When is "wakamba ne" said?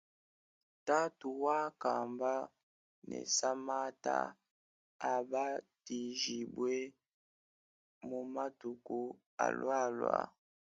1.43-3.19